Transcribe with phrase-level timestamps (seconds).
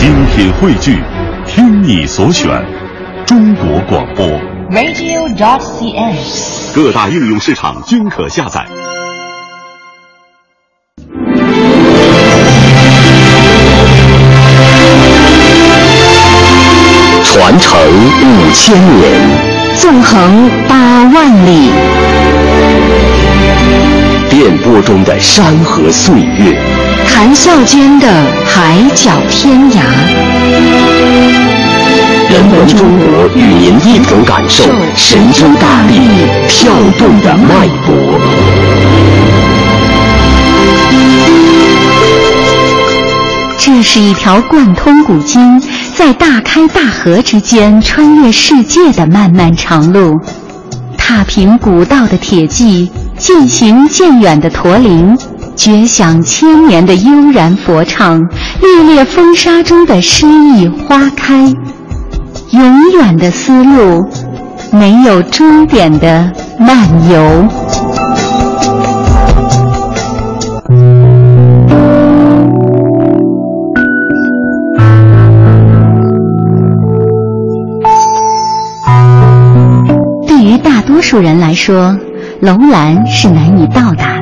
[0.00, 0.96] 精品汇聚，
[1.46, 2.48] 听你所选，
[3.26, 4.26] 中国广播。
[4.70, 6.16] radio.cn。
[6.74, 8.66] 各大应用市场均可下载。
[17.22, 17.78] 传承
[18.22, 19.12] 五千年，
[19.76, 21.68] 纵横八万里，
[24.30, 26.58] 电波中的山河岁月，
[27.22, 28.08] 谈笑间的
[28.46, 29.82] 海角天涯。
[32.30, 34.64] 人文中国与您一同感受
[34.96, 36.00] 神州大地
[36.48, 37.94] 跳动的脉搏。
[43.58, 45.62] 这是一条贯通古今，
[45.94, 50.18] 在大开大合之间穿越世界的漫漫长路。
[50.96, 55.18] 踏平古道的铁骑，渐行渐远的驼铃，
[55.62, 58.18] 绝响千年的悠然佛唱，
[58.62, 61.52] 烈烈风沙中的诗意花开。
[62.52, 64.08] 永远的丝路，
[64.72, 67.46] 没有终点的漫游。
[80.26, 81.94] 对于大多数人来说，
[82.40, 84.19] 楼兰是难以到达。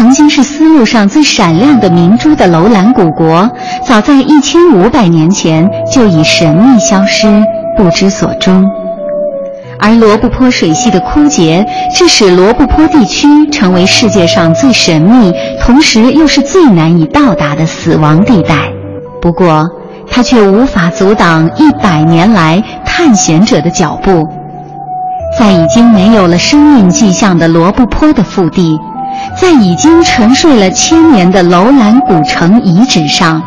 [0.00, 3.46] 曾经是丝路上最闪亮的明珠的楼兰古国，
[3.84, 7.26] 早在一千五百年前就已神秘消失，
[7.76, 8.64] 不知所终。
[9.78, 18.54] 而罗布泊水系的枯竭，致使罗布泊地区成为世界上最神秘，同时又是最难以到达的死亡地带。
[19.20, 19.68] 不过，
[20.10, 24.26] 它却无法阻挡一百年来探险者的脚步。
[25.38, 28.76] 在已经没有了生命迹象的罗布泊的腹地，
[29.40, 33.42] 在已经沉睡了千年的楼兰古城遗址上，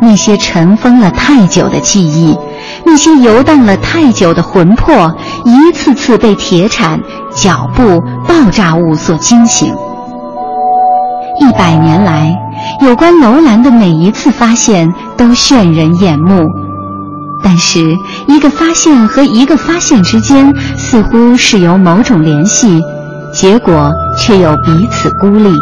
[0.00, 2.36] 那些尘封了太久的记忆，
[2.84, 7.00] 那些游荡了太久的魂魄，一次次被铁铲、
[7.34, 9.74] 脚步、爆炸物所惊醒。
[11.40, 12.34] 一百年来，
[12.80, 16.46] 有关楼兰的每一次发现都炫人眼目。
[17.42, 17.94] 但是，
[18.26, 22.80] 一个发现和一个发现之间似乎是有某种联系，
[23.34, 25.52] 结果却又彼此孤立。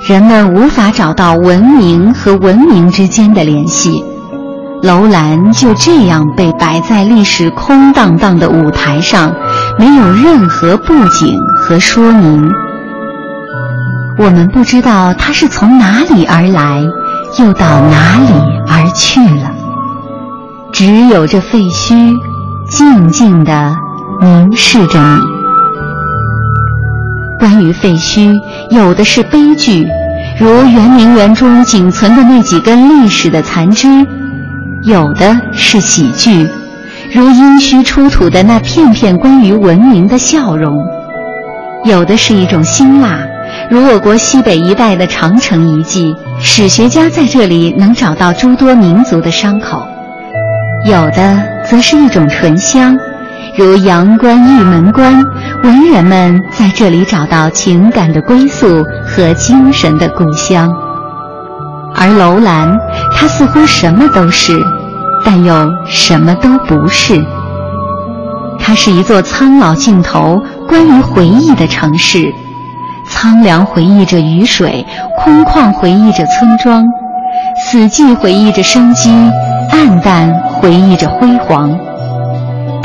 [0.00, 4.02] 人们无法找到文明和文明之间的联系，
[4.82, 9.30] 楼兰就这样被摆在历史空荡荡的舞台上，
[9.78, 12.50] 没有任何布景和说明。
[14.18, 16.82] 我们不知道它是从哪里而来，
[17.38, 18.32] 又到哪里
[18.66, 19.50] 而去了。
[20.72, 22.14] 只有这废墟，
[22.70, 23.74] 静静地
[24.22, 25.39] 凝视着你。
[27.40, 28.32] 关于废墟，
[28.70, 29.88] 有的是悲剧，
[30.38, 33.88] 如圆明园中仅存的那几根历史的残枝；
[34.82, 36.46] 有的是喜剧，
[37.14, 40.76] 如殷墟出土的那片片关于文明的笑容；
[41.84, 43.18] 有的是一种辛辣，
[43.70, 49.82] 如我国西北一带的长城遗迹，史学家在这里能找到诸多民族的伤口。
[50.84, 52.96] 有的则是一种醇香，
[53.56, 55.24] 如阳关、玉门关，
[55.62, 60.72] 文人们在这里找到情感的归宿和精神的故乡。
[61.94, 62.78] 而楼兰，
[63.14, 64.58] 它似乎什么都是，
[65.24, 67.22] 但又什么都不是。
[68.58, 72.32] 它是一座苍老尽头、关于回忆的城市，
[73.08, 74.86] 苍凉回忆着雨水，
[75.18, 76.86] 空旷回忆着村庄，
[77.58, 79.10] 死寂回忆着生机。
[79.72, 81.78] 暗淡回忆着辉煌，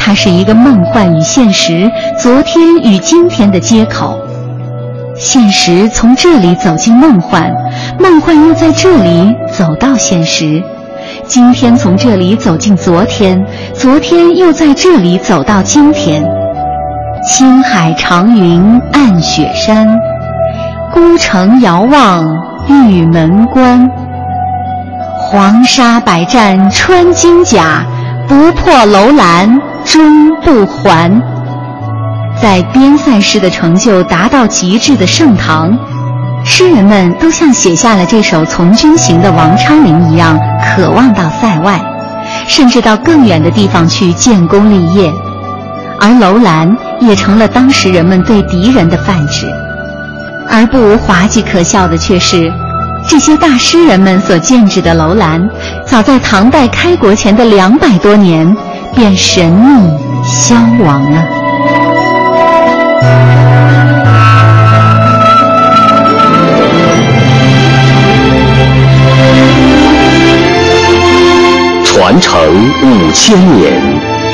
[0.06, 4.20] 它是一个梦幻与现实、昨天与今天的接口。
[5.16, 7.52] 现实从这里走进梦幻，
[8.00, 10.62] 梦幻又在这里走到现实。
[11.26, 13.44] 今天从这里走进昨天，
[13.74, 16.24] 昨天又在这里走到今天。
[17.28, 19.88] 青海长云暗雪山，
[20.94, 22.24] 孤城遥望
[22.68, 23.90] 玉门关。
[25.20, 27.84] 黄沙百战穿金甲，
[28.28, 31.10] 不破楼兰终不还。
[32.42, 35.72] 在边塞诗的成就达到极致的盛唐，
[36.44, 41.80] 诗人们都像写下了这首从军行的王昌龄一样，渴望到塞外，
[42.48, 45.14] 甚至到更远的地方去建功立业。
[45.98, 49.48] 而楼兰也成了当时人们对敌人的泛指。
[50.50, 52.52] 而不无滑稽可笑的却是。
[53.08, 55.48] 这些大诗人们所建制的楼兰，
[55.86, 58.56] 早在唐代开国前的两百多年，
[58.96, 59.92] 便神秘
[60.24, 61.24] 消亡了。
[71.84, 72.40] 传承
[72.84, 73.74] 五千年，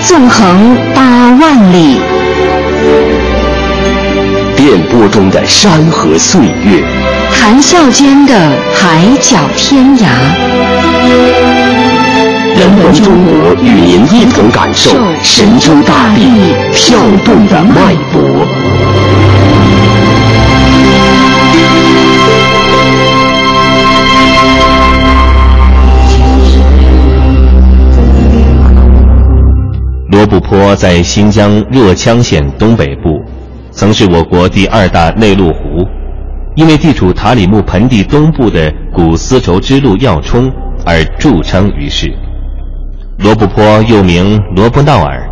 [0.04, 1.02] 纵横八
[1.40, 2.00] 万里，
[4.56, 6.84] 电波中的山河岁月，
[7.34, 8.34] 谈笑间的
[8.74, 11.61] 海角天涯。
[12.62, 14.92] 人文中国与您一同感受
[15.24, 16.22] 神州大地
[16.72, 18.22] 跳动的脉搏。
[30.12, 33.20] 罗布泊在新疆若羌县东北部，
[33.72, 35.84] 曾是我国第二大内陆湖，
[36.56, 40.48] 因为地处塔里木盆地东部的古丝绸之路要冲
[40.86, 42.14] 而著称于世。
[43.24, 45.30] 罗布泊又名罗布闹尔，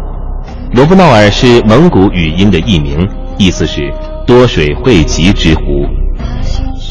[0.74, 3.00] 罗布闹尔是蒙古语音的译名，
[3.40, 3.92] 意思是
[4.28, 5.88] 多水汇集之湖。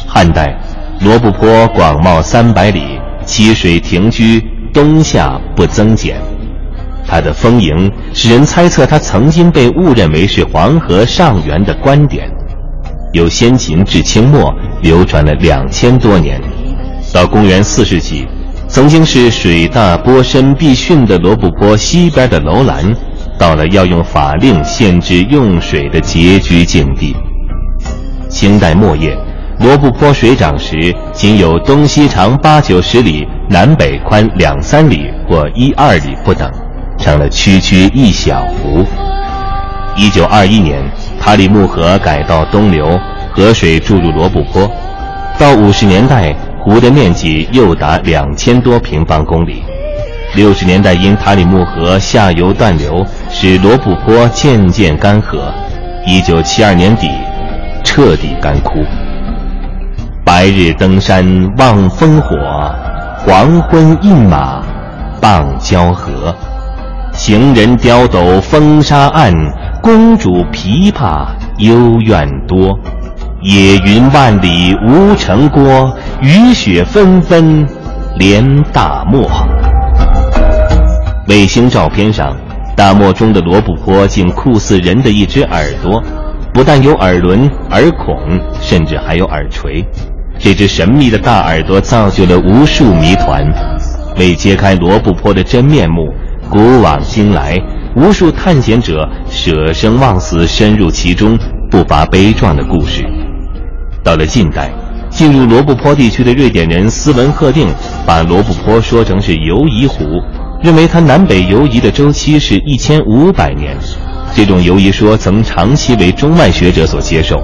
[0.08, 0.58] 汉代，
[1.00, 4.42] 罗布泊广袤三百里，其水停居，
[4.74, 6.20] 冬夏不增减。
[7.06, 12.28] 它的丰盈使人猜测，它曾经被误认为是黄河上源的观点。
[13.12, 14.52] 由先秦至清末
[14.82, 16.40] 流传了两千多年，
[17.14, 18.26] 到公元四世纪，
[18.68, 22.94] 曾经是水大波深必汛的罗布泊西边的楼兰，
[23.38, 27.16] 到了要用法令限制用水的拮据境地。
[28.28, 29.16] 清代末叶，
[29.58, 36.48] 罗布泊水涨时仅有东西长八九十里，南北宽两三里或一二里不等。
[36.98, 38.84] 成了区区一小湖。
[39.96, 40.82] 一九二一年，
[41.18, 42.98] 塔里木河改道东流，
[43.32, 44.70] 河水注入罗布泊。
[45.38, 46.34] 到五十年代，
[46.68, 49.62] 湖的面积又达两千多平方公里。
[50.34, 55.38] 六十年代因塔里木河下游断流，使罗布泊渐渐干涸。
[56.06, 57.08] 一九七二年底，
[57.82, 58.84] 彻底干枯。
[60.26, 61.24] 白日登山
[61.56, 62.36] 望烽火，
[63.24, 64.62] 黄昏饮马
[65.22, 66.36] 傍交河。
[67.14, 69.32] 行人刁斗风沙暗，
[69.80, 72.78] 公主琵琶幽怨多。
[73.50, 75.90] 野云万里无城郭，
[76.20, 77.66] 雨雪纷纷
[78.18, 79.26] 连大漠。
[81.28, 82.36] 卫星照片上，
[82.76, 85.98] 大漠中的罗布泊竟酷似人的一只耳朵，
[86.52, 88.14] 不但有耳轮、耳孔，
[88.60, 89.82] 甚至还有耳垂。
[90.38, 93.42] 这只神秘的大耳朵造就了无数谜团。
[94.18, 96.02] 为揭开罗布泊的真面目。
[96.50, 97.58] 古往今来，
[97.96, 101.38] 无数探险者舍生忘死深入其中，
[101.70, 103.02] 不乏悲壮的故事。
[104.02, 104.70] 到了近代，
[105.10, 107.68] 进入罗布泊地区的瑞典人斯文赫定
[108.06, 110.04] 把罗布泊说成是游移湖，
[110.62, 113.76] 认为它南北游移的周期是一千五百年。
[114.34, 117.40] 这种游移说曾长期为中外学者所接受。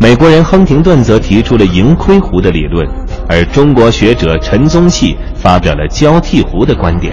[0.00, 2.86] 美国人亨廷顿则提出了盈亏湖的理论，
[3.28, 7.12] 而中国学者陈宗器发表了交替湖的观点。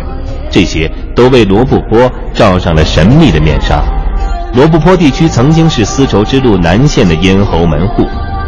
[0.51, 3.83] 这些都为罗布泊罩上了神秘的面纱。
[4.53, 8.05] 罗布泊地区曾经是丝绸之路南线的咽喉门户，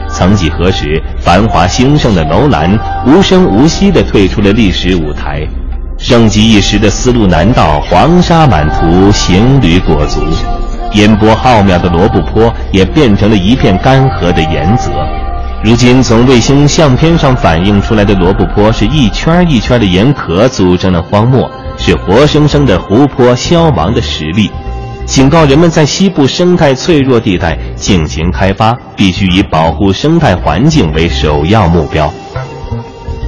[0.09, 5.45] 曾几何时，繁华兴盛的楼兰无声无息地退出了历史舞台。
[5.98, 10.21] 盛极一时的丝路南道黄沙满途，行旅裹足，
[10.94, 14.92] 烟波浩渺的罗布泊也变成了一片干涸的盐泽。
[15.63, 21.50] 如今，从卫星相片上反映出来的罗布泊是一圈一圈的盐壳组成的荒漠。
[21.80, 24.49] 是活生生的湖泊消亡的实例，
[25.07, 32.14] 警告人们在西部生态脆弱地带进行开发，必须以保护生态环境为首要目标。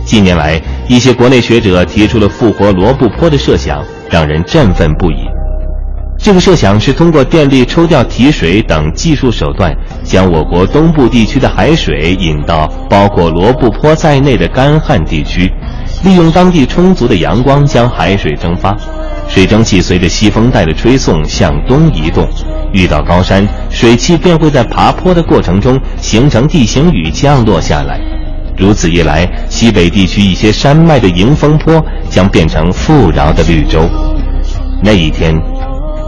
[0.06, 5.16] 近年来，一些国内学者提出了复活罗布泊的设想，让人振奋不已。
[6.22, 15.50] 这个设想是通过电力抽调提水等技术手段，将我国东部地区的海水引到包括罗布泊在内的干旱地区。
[16.04, 18.76] 利用当地充足的阳光将海水蒸发，
[19.30, 22.28] 水蒸气随着西风带的吹送向东移动，
[22.74, 28.00] 遇到高山，水汽便会在爬坡的过程中形成地形雨降落下来。
[28.58, 33.88] 如此一来，西北地区一些山脉的迎风坡将变成富饶的绿洲。
[34.84, 35.34] 那一天，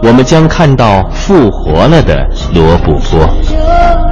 [0.02, 4.11] 我们将看到复活了的罗布泊。